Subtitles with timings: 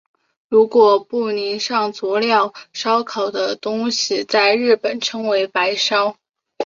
[0.49, 6.17] 如果不淋上佐料烧烤的东西在日本称为白烧。